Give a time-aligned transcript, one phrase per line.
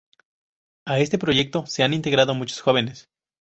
[0.83, 3.07] A este proyecto se han integrado muchos jóvenes.